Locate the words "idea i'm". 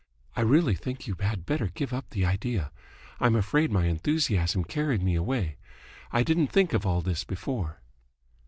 2.25-3.35